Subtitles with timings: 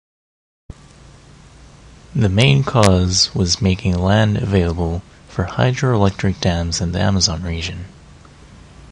[2.15, 7.85] The main cause was making land available for hydroelectric dams in the Amazon region.